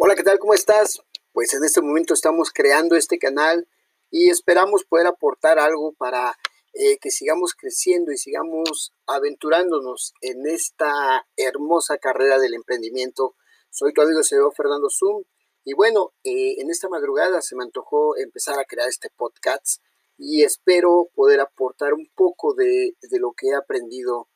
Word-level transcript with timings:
Hola, 0.00 0.14
¿qué 0.14 0.22
tal? 0.22 0.38
¿Cómo 0.38 0.54
estás? 0.54 1.02
Pues 1.32 1.52
en 1.54 1.64
este 1.64 1.80
momento 1.80 2.14
estamos 2.14 2.52
creando 2.52 2.94
este 2.94 3.18
canal 3.18 3.66
y 4.12 4.30
esperamos 4.30 4.84
poder 4.84 5.08
aportar 5.08 5.58
algo 5.58 5.92
para 5.92 6.38
eh, 6.72 6.98
que 6.98 7.10
sigamos 7.10 7.52
creciendo 7.54 8.12
y 8.12 8.16
sigamos 8.16 8.94
aventurándonos 9.08 10.14
en 10.20 10.46
esta 10.46 11.26
hermosa 11.36 11.98
carrera 11.98 12.38
del 12.38 12.54
emprendimiento. 12.54 13.34
Soy 13.70 13.92
tu 13.92 14.00
amigo 14.00 14.22
CEO 14.22 14.52
Fernando 14.52 14.86
Zoom 14.88 15.24
y 15.64 15.74
bueno, 15.74 16.12
eh, 16.22 16.60
en 16.60 16.70
esta 16.70 16.88
madrugada 16.88 17.42
se 17.42 17.56
me 17.56 17.64
antojó 17.64 18.16
empezar 18.16 18.56
a 18.60 18.66
crear 18.66 18.88
este 18.88 19.10
podcast 19.10 19.82
y 20.16 20.44
espero 20.44 21.08
poder 21.12 21.40
aportar 21.40 21.94
un 21.94 22.08
poco 22.14 22.54
de, 22.54 22.94
de 23.02 23.18
lo 23.18 23.32
que 23.32 23.48
he 23.48 23.54
aprendido 23.56 24.28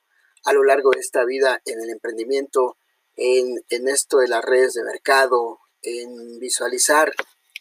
a 0.45 0.55
lo 0.55 0.65
largo 0.65 0.91
de 0.91 0.99
esta 0.99 1.25
vida 1.25 1.63
en 1.67 1.81
el 1.81 1.91
emprendimiento 1.91 2.79
en, 3.17 3.89
esto 3.89 4.19
de 4.19 4.29
las 4.29 4.45
redes 4.45 4.75
de 4.75 4.85
mercado, 4.85 5.61
en 5.83 6.39
visualizar 6.39 7.13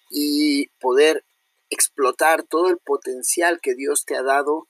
y 0.09 0.67
poder 0.79 1.25
explotar 1.69 2.43
todo 2.43 2.69
el 2.69 2.77
potencial 2.77 3.59
que 3.61 3.75
Dios 3.75 4.05
te 4.05 4.15
ha 4.15 4.23
dado 4.23 4.67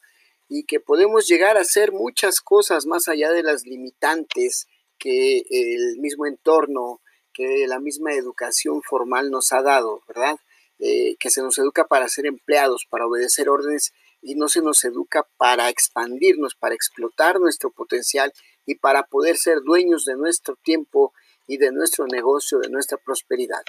y 0.47 0.65
que 0.65 0.79
podemos 0.79 1.27
llegar 1.27 1.57
a 1.57 1.61
hacer 1.61 1.91
muchas 1.91 2.41
cosas 2.41 2.85
más 2.85 3.07
allá 3.07 3.31
de 3.31 3.43
las 3.43 3.65
limitantes 3.65 4.67
que 4.97 5.43
el 5.49 5.97
mismo 5.99 6.25
entorno, 6.25 7.01
que 7.33 7.65
la 7.67 7.79
misma 7.79 8.13
educación 8.13 8.81
formal 8.83 9.31
nos 9.31 9.51
ha 9.53 9.61
dado, 9.61 10.01
¿verdad? 10.07 10.37
Eh, 10.79 11.15
que 11.19 11.29
se 11.29 11.41
nos 11.41 11.57
educa 11.57 11.85
para 11.85 12.09
ser 12.09 12.25
empleados, 12.25 12.85
para 12.89 13.07
obedecer 13.07 13.49
órdenes 13.49 13.93
y 14.21 14.35
no 14.35 14.47
se 14.47 14.61
nos 14.61 14.83
educa 14.83 15.27
para 15.37 15.69
expandirnos, 15.69 16.55
para 16.55 16.75
explotar 16.75 17.39
nuestro 17.39 17.71
potencial 17.71 18.33
y 18.65 18.75
para 18.75 19.03
poder 19.03 19.37
ser 19.37 19.61
dueños 19.61 20.05
de 20.05 20.15
nuestro 20.15 20.55
tiempo 20.55 21.13
y 21.47 21.57
de 21.57 21.71
nuestro 21.71 22.05
negocio, 22.07 22.59
de 22.59 22.69
nuestra 22.69 22.97
prosperidad. 22.97 23.61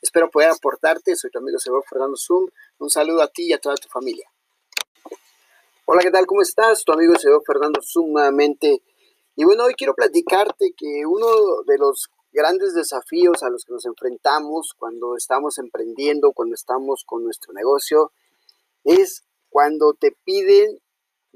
Espero 0.00 0.30
poder 0.30 0.50
aportarte. 0.50 1.16
Soy 1.16 1.30
tu 1.30 1.38
amigo 1.38 1.58
Sebastián 1.58 1.88
Fernando 1.88 2.16
Zoom. 2.16 2.48
Un 2.78 2.90
saludo 2.90 3.22
a 3.22 3.28
ti 3.28 3.46
y 3.46 3.52
a 3.52 3.58
toda 3.58 3.74
tu 3.76 3.88
familia. 3.88 4.30
Hola, 5.86 6.02
¿qué 6.02 6.10
tal? 6.10 6.26
¿Cómo 6.26 6.42
estás? 6.42 6.84
Tu 6.84 6.92
amigo 6.92 7.14
Sebastián 7.16 7.42
Fernando 7.46 7.82
sumamente. 7.82 8.82
Y 9.36 9.44
bueno, 9.44 9.64
hoy 9.64 9.74
quiero 9.74 9.94
platicarte 9.94 10.74
que 10.76 11.04
uno 11.06 11.26
de 11.66 11.78
los 11.78 12.08
grandes 12.32 12.74
desafíos 12.74 13.42
a 13.42 13.48
los 13.48 13.64
que 13.64 13.72
nos 13.72 13.84
enfrentamos 13.86 14.74
cuando 14.76 15.16
estamos 15.16 15.58
emprendiendo, 15.58 16.32
cuando 16.32 16.54
estamos 16.54 17.04
con 17.04 17.24
nuestro 17.24 17.52
negocio, 17.52 18.12
es 18.84 19.24
cuando 19.48 19.94
te 19.94 20.16
piden 20.24 20.80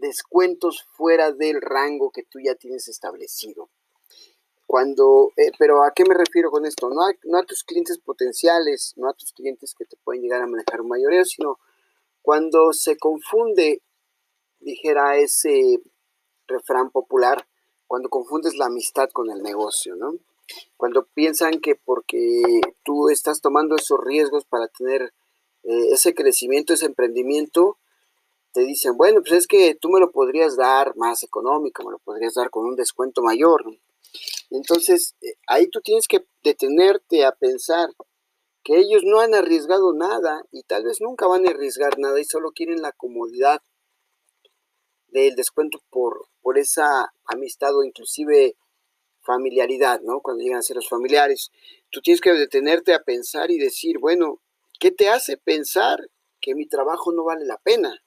descuentos 0.00 0.86
fuera 0.96 1.32
del 1.32 1.60
rango 1.60 2.10
que 2.10 2.22
tú 2.22 2.38
ya 2.41 2.54
tienes 2.54 2.88
establecido. 2.88 3.68
Cuando, 4.66 5.32
eh, 5.36 5.50
pero 5.58 5.82
¿a 5.82 5.92
qué 5.94 6.04
me 6.06 6.14
refiero 6.14 6.50
con 6.50 6.66
esto? 6.66 6.91
No 6.91 7.02
a, 7.38 7.42
tus 7.44 7.64
clientes 7.64 7.98
potenciales, 7.98 8.92
no 8.96 9.08
a 9.08 9.14
tus 9.14 9.32
clientes 9.32 9.74
que 9.74 9.86
te 9.86 9.96
pueden 9.96 10.22
llegar 10.22 10.42
a 10.42 10.46
manejar 10.46 10.82
un 10.82 10.88
mayoreo, 10.88 11.24
sino 11.24 11.58
cuando 12.20 12.74
se 12.74 12.98
confunde, 12.98 13.82
dijera 14.60 15.16
ese 15.16 15.80
refrán 16.46 16.91
popular, 16.91 17.48
cuando 17.86 18.10
confundes 18.10 18.56
la 18.56 18.66
amistad 18.66 19.08
con 19.10 19.30
el 19.30 19.42
negocio, 19.42 19.96
¿no? 19.96 20.12
Cuando 20.76 21.06
piensan 21.06 21.60
que 21.60 21.74
porque 21.74 22.42
tú 22.82 23.08
estás 23.08 23.41
tomando 23.41 23.76
esos 23.76 23.98
riesgos 24.04 24.44
para 24.44 24.69
tener 24.69 25.14
eh, 25.62 25.92
ese 25.92 26.14
crecimiento, 26.14 26.74
ese 26.74 26.86
emprendimiento, 26.86 27.78
te 28.52 28.62
dicen, 28.62 28.96
bueno, 28.96 29.20
pues 29.20 29.32
es 29.32 29.46
que 29.46 29.74
tú 29.74 29.91
me 29.91 30.00
lo 30.00 30.10
podrías 30.10 30.56
dar 30.56 30.96
más 30.96 31.22
económico, 31.22 31.84
me 31.84 31.92
lo 31.92 31.98
podrías 31.98 32.34
dar 32.34 32.50
con 32.50 32.66
un 32.66 32.77
descuento 32.77 33.22
mayor. 33.22 33.64
Entonces, 34.50 35.14
eh, 35.20 35.34
ahí 35.46 35.68
tú 35.68 35.80
tienes 35.80 36.08
que 36.08 36.24
detenerte 36.42 37.24
a 37.24 37.32
pensar 37.32 37.91
que 38.64 38.78
ellos 38.78 39.02
no 39.04 39.20
han 39.20 39.34
arriesgado 39.34 39.92
nada 39.94 40.44
y 40.50 40.62
tal 40.62 40.84
vez 40.84 41.00
nunca 41.00 41.26
van 41.26 41.47
a 41.47 41.50
arriesgar 41.50 41.98
nada 41.98 42.20
y 42.20 42.25
solo 42.25 42.53
quieren 42.53 42.82
la 42.82 42.92
comodidad 42.92 43.62
del 45.08 45.37
descuento 45.37 45.81
por, 45.91 46.28
por 46.42 46.58
esa 46.58 47.12
amistad 47.25 47.76
o 47.76 47.84
inclusive 47.84 48.56
familiaridad, 49.22 50.00
¿no? 50.00 50.20
Cuando 50.20 50.42
llegan 50.42 50.60
a 50.60 50.62
ser 50.62 50.76
los 50.76 50.88
familiares. 50.88 51.50
Tú 51.91 52.00
tienes 52.00 52.20
que 52.20 52.32
detenerte 52.32 52.94
a 52.94 53.03
pensar 53.03 53.50
y 53.50 53.58
decir, 53.58 53.98
bueno, 53.98 54.41
¿qué 54.81 54.91
te 54.91 55.08
hace 55.08 55.37
pensar 55.37 55.98
que 56.41 56.54
mi 56.54 56.66
trabajo 56.66 57.12
no 57.12 57.25
vale 57.25 57.44
la 57.44 57.58
pena? 57.58 58.03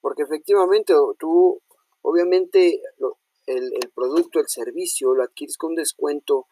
Porque 0.00 0.22
efectivamente 0.22 0.94
tú, 1.18 1.60
obviamente, 2.02 2.80
el, 3.46 3.72
el, 3.72 3.90
producto, 3.94 4.40
el 4.40 4.48
servicio, 4.48 5.14
lo 5.14 5.22
adquieres 5.22 5.56
con 5.56 5.74
descuento 5.74 6.46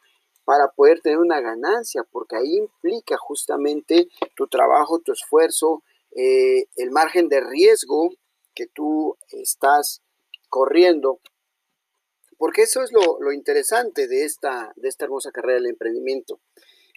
para 0.44 0.69
poder 0.69 1.00
tener 1.00 1.19
una 1.19 1.41
ganancia, 1.41 2.05
porque 2.10 2.37
ahí 2.37 2.56
implica 2.56 3.16
justamente 3.16 4.09
tu 4.37 4.47
trabajo, 4.47 5.00
tu 5.00 5.12
esfuerzo, 5.12 5.82
eh, 6.15 6.66
el 6.77 6.91
margen 6.91 7.28
de 7.28 7.41
riesgo 7.41 8.10
que 8.55 8.66
tú 8.66 9.16
estás 9.31 10.03
corriendo, 10.49 11.21
porque 12.38 12.62
eso 12.62 12.82
es 12.82 12.93
lo, 12.93 13.21
lo 13.21 13.32
interesante 13.32 14.06
de 14.06 14.25
esta, 14.25 14.72
de 14.76 14.88
esta 14.88 15.06
hermosa 15.06 15.32
carrera 15.32 15.55
del 15.55 15.71
emprendimiento. 15.71 16.41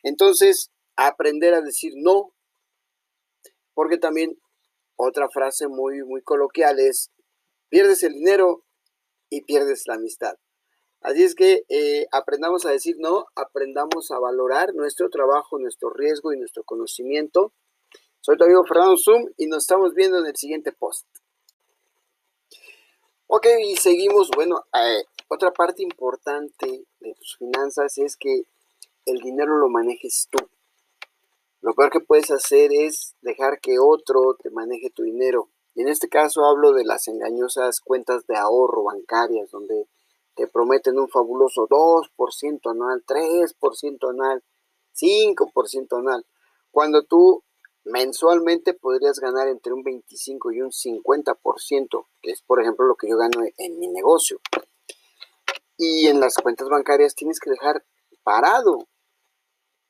Entonces, 0.04 0.72
aprender 0.96 1.54
a 1.54 1.62
decir 1.62 1.94
no, 1.96 2.34
porque 3.74 3.98
también 3.98 4.38
otra 4.98 5.30
frase 5.30 5.68
muy, 5.68 6.04
muy 6.04 6.22
coloquial 6.22 6.80
es, 6.80 7.12
pierdes 7.70 8.04
el 8.04 8.14
dinero 8.14 8.64
y 9.30 9.42
pierdes 9.44 9.84
la 9.88 9.96
amistad. 9.96 10.38
Así 11.02 11.24
es 11.24 11.36
que 11.36 11.64
eh, 11.70 12.08
aprendamos 12.12 12.66
a 12.66 12.72
decir 12.72 12.98
no, 13.00 13.28
aprendamos 13.36 14.12
a 14.12 14.20
valorar 14.20 14.74
nuestro 14.74 15.10
trabajo, 15.10 15.60
nuestro 15.60 15.92
riesgo 15.92 16.34
y 16.34 16.38
nuestro 16.38 16.64
conocimiento. 16.64 17.54
Soy 18.20 18.38
tu 18.38 18.44
amigo 18.44 18.64
Fernando 18.66 18.98
Zoom 18.98 19.30
y 19.38 19.48
nos 19.48 19.64
estamos 19.64 19.94
viendo 19.94 20.20
en 20.20 20.26
el 20.26 20.36
siguiente 20.36 20.72
post. 20.72 21.08
Ok, 23.28 23.46
y 23.62 23.76
seguimos. 23.78 24.30
Bueno, 24.36 24.66
eh, 24.74 25.04
otra 25.28 25.52
parte 25.52 25.84
importante 25.84 26.86
de 27.00 27.14
tus 27.14 27.38
finanzas 27.38 27.98
es 27.98 28.18
que 28.18 28.44
el 29.06 29.20
dinero 29.20 29.58
lo 29.58 29.70
manejes 29.70 30.28
tú. 30.30 30.40
Lo 31.68 31.74
peor 31.74 31.92
que 31.92 32.00
puedes 32.00 32.32
hacer 32.32 32.72
es 32.72 33.14
dejar 33.20 33.60
que 33.60 33.78
otro 33.78 34.38
te 34.42 34.50
maneje 34.50 34.90
tu 34.90 35.04
dinero. 35.04 35.50
Y 35.76 35.82
en 35.82 35.90
este 35.90 36.08
caso 36.08 36.46
hablo 36.46 36.72
de 36.72 36.86
las 36.86 37.10
engañosas 37.10 37.82
cuentas 37.82 38.26
de 38.26 38.38
ahorro 38.38 38.86
bancarias, 38.86 39.52
donde 39.52 39.90
te 40.38 40.48
prometen 40.48 40.98
un 40.98 41.10
fabuloso 41.10 41.68
2% 41.68 42.72
anual, 42.72 43.04
3% 43.06 44.10
anual, 44.10 44.46
5% 44.96 45.98
anual, 45.98 46.26
cuando 46.72 47.04
tú 47.04 47.44
mensualmente 47.84 48.74
podrías 48.74 49.20
ganar 49.20 49.50
entre 49.50 49.74
un 49.74 49.84
25 49.84 50.54
y 50.54 50.62
un 50.62 50.72
50%, 50.72 52.06
que 52.22 52.32
es 52.32 52.42
por 52.44 52.62
ejemplo 52.62 52.86
lo 52.86 52.96
que 52.96 53.10
yo 53.10 53.18
gano 53.18 53.44
en 53.58 53.78
mi 53.78 53.90
negocio. 53.90 54.40
Y 55.76 56.08
en 56.08 56.22
las 56.22 56.36
cuentas 56.38 56.70
bancarias 56.70 57.14
tienes 57.14 57.42
que 57.42 57.50
dejar 57.50 57.84
parado 58.24 58.88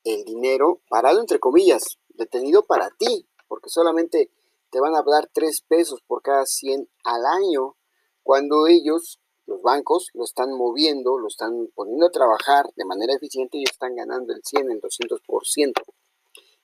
el 0.07 0.23
dinero 0.23 0.81
parado 0.90 1.19
entre 1.19 1.40
comillas, 1.40 2.00
detenido 2.09 2.63
para 2.63 2.90
ti, 2.97 3.28
porque 3.47 3.69
solamente 3.69 4.31
te 4.69 4.79
van 4.79 4.95
a 4.95 5.03
dar 5.03 5.29
3 5.34 5.62
pesos 5.68 6.01
por 6.06 6.22
cada 6.22 6.45
100 6.45 6.90
al 7.03 7.25
año, 7.25 7.75
cuando 8.23 8.68
ellos, 8.68 9.19
los 9.45 9.62
bancos, 9.62 10.09
lo 10.13 10.23
están 10.23 10.51
moviendo, 10.51 11.18
lo 11.18 11.28
están 11.28 11.69
poniendo 11.73 12.07
a 12.07 12.12
trabajar 12.12 12.66
de 12.75 12.85
manera 12.85 13.13
eficiente 13.13 13.57
y 13.57 13.63
están 13.63 13.95
ganando 13.95 14.34
el 14.34 14.41
100, 14.44 14.72
el 14.72 14.81
200%. 14.81 15.73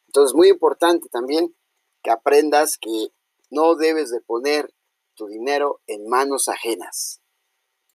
Entonces, 0.08 0.36
muy 0.36 0.50
importante 0.50 1.08
también 1.10 1.56
que 2.04 2.12
aprendas 2.12 2.78
que 2.78 3.08
no 3.50 3.76
debes 3.76 4.10
de 4.12 4.20
poner 4.22 4.74
tu 5.16 5.28
dinero 5.28 5.80
en 5.88 6.08
manos 6.08 6.50
ajenas. 6.50 7.23